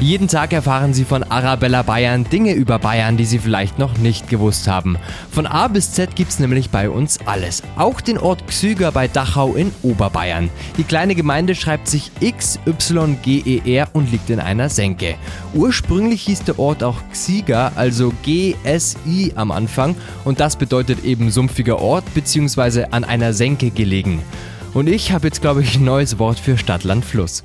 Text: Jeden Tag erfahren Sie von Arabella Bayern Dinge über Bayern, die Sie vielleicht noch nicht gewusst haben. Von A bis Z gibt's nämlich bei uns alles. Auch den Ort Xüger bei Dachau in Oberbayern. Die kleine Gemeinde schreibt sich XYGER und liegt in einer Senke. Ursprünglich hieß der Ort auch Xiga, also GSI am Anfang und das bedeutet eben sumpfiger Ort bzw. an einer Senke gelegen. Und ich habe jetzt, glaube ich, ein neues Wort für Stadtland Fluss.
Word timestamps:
Jeden 0.00 0.28
Tag 0.28 0.54
erfahren 0.54 0.94
Sie 0.94 1.04
von 1.04 1.22
Arabella 1.22 1.82
Bayern 1.82 2.24
Dinge 2.24 2.54
über 2.54 2.78
Bayern, 2.78 3.18
die 3.18 3.26
Sie 3.26 3.38
vielleicht 3.38 3.78
noch 3.78 3.98
nicht 3.98 4.30
gewusst 4.30 4.66
haben. 4.66 4.96
Von 5.30 5.46
A 5.46 5.68
bis 5.68 5.92
Z 5.92 6.16
gibt's 6.16 6.38
nämlich 6.38 6.70
bei 6.70 6.88
uns 6.88 7.18
alles. 7.26 7.62
Auch 7.76 8.00
den 8.00 8.16
Ort 8.16 8.46
Xüger 8.46 8.92
bei 8.92 9.08
Dachau 9.08 9.52
in 9.52 9.70
Oberbayern. 9.82 10.48
Die 10.78 10.84
kleine 10.84 11.14
Gemeinde 11.14 11.54
schreibt 11.54 11.86
sich 11.86 12.10
XYGER 12.22 13.88
und 13.92 14.10
liegt 14.10 14.30
in 14.30 14.40
einer 14.40 14.70
Senke. 14.70 15.16
Ursprünglich 15.52 16.22
hieß 16.22 16.44
der 16.44 16.58
Ort 16.58 16.82
auch 16.82 16.96
Xiga, 17.12 17.72
also 17.76 18.14
GSI 18.22 19.32
am 19.34 19.50
Anfang 19.50 19.96
und 20.24 20.40
das 20.40 20.56
bedeutet 20.56 21.04
eben 21.04 21.30
sumpfiger 21.30 21.78
Ort 21.78 22.04
bzw. 22.14 22.86
an 22.90 23.04
einer 23.04 23.34
Senke 23.34 23.70
gelegen. 23.70 24.22
Und 24.72 24.88
ich 24.88 25.12
habe 25.12 25.26
jetzt, 25.26 25.42
glaube 25.42 25.62
ich, 25.62 25.76
ein 25.76 25.84
neues 25.84 26.18
Wort 26.18 26.38
für 26.38 26.56
Stadtland 26.56 27.04
Fluss. 27.04 27.44